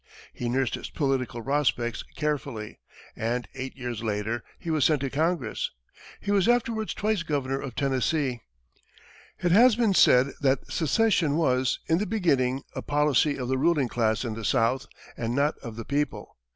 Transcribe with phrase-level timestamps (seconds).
[0.33, 2.79] He nursed his political prospects carefully,
[3.15, 5.69] and eight years later, was sent to Congress.
[6.19, 8.41] He was afterwards twice governor of Tennessee.
[9.37, 13.89] It has been said that secession was, in the beginning, a policy of the ruling
[13.89, 16.35] class in the South and not of the people.